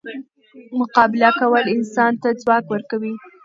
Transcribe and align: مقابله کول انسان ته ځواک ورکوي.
مقابله 0.79 1.29
کول 1.39 1.65
انسان 1.75 2.11
ته 2.21 2.29
ځواک 2.41 2.65
ورکوي. 2.69 3.13